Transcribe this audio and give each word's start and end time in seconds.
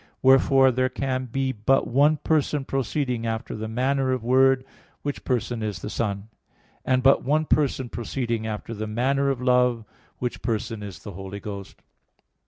Wherefore 0.23 0.71
there 0.71 0.89
can 0.89 1.25
be 1.25 1.51
but 1.51 1.85
one 1.87 2.17
person 2.17 2.65
proceeding 2.65 3.27
after 3.27 3.55
the 3.55 3.67
manner 3.67 4.11
of 4.11 4.23
word, 4.23 4.65
which 5.03 5.23
person 5.23 5.61
is 5.61 5.83
the 5.83 5.91
Son; 5.91 6.27
and 6.83 7.03
but 7.03 7.23
one 7.23 7.45
person 7.45 7.87
proceeding 7.87 8.47
after 8.47 8.73
the 8.73 8.87
manner 8.87 9.29
of 9.29 9.39
love, 9.39 9.85
which 10.17 10.41
person 10.41 10.81
is 10.81 11.03
the 11.03 11.11
Holy 11.11 11.39
Ghost. 11.39 11.83